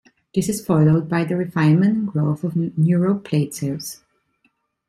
This 0.33 0.49
is 0.49 0.65
followed 0.65 1.07
by 1.07 1.25
the 1.25 1.37
refinement 1.37 1.95
and 1.95 2.07
growth 2.07 2.43
of 2.43 2.55
neural 2.75 3.19
plate 3.19 3.53
cells. 3.53 4.01